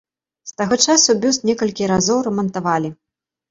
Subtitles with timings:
[0.51, 2.95] З таго часу бюст некалькі разоў рамантавалі.